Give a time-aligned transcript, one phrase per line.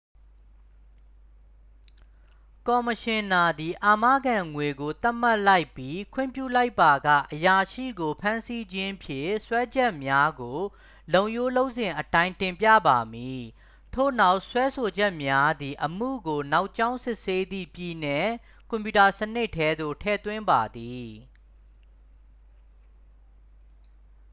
[2.67, 10.59] ကော်မရှင်နာသည် အာမခံငွေကို သတ်မှတ်လိုက်ပြီး ခွင့်ပြုလိုက်ပါက အရာရှိကိုဖမ်းဆီးခြင်းဖြင့် စွဲချက်များကို
[11.13, 13.41] လုပ်ရိုးလုပ်စဉ်အတိုင်း တင်ပြပါမည်
[13.93, 18.29] ထို့နောက် စွဲဆိုချက်များသည် အမှုကိုနောက်ကြောင်းစစ်ဆေးသည့် ပြည်နယ်
[18.69, 21.07] ကွန်ပြူတာစနစ်ထဲသို့ ထည့်သွင်းပါသည်